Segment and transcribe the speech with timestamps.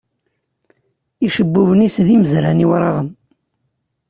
[1.25, 3.09] Icebbuben-is, d imezran iwraɣen.